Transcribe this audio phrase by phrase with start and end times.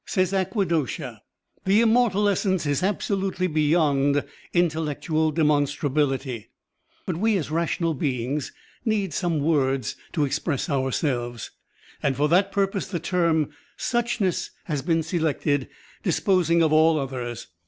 [0.03, 1.21] Says Agvaghosha,
[1.63, 6.47] "The Immortal Essence is absolutely beyond intellectual demon strabiUty,
[7.05, 8.51] but we as rational beings
[8.83, 11.51] need some words to express ourselves,
[12.01, 15.69] and for that purpose the term *suchness* has been selected,
[16.01, 17.45] disposing of all others."